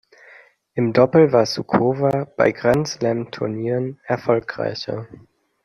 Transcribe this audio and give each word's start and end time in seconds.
Im 0.73 0.93
Doppel 0.93 1.31
war 1.31 1.45
Suková 1.45 2.25
bei 2.35 2.51
Grand-Slam-Turnieren 2.51 3.99
erfolgreicher. 4.05 5.05